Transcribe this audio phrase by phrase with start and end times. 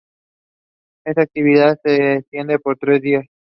[1.05, 3.25] Esta actividad se extiende por tres días.